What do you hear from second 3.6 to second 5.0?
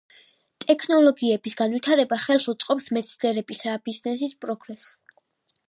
და ბიზნესის პროგრესს.